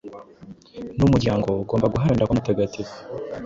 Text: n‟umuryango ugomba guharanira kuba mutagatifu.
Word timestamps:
n‟umuryango 0.97 1.47
ugomba 1.63 1.91
guharanira 1.93 2.25
kuba 2.27 2.37
mutagatifu. 2.37 2.97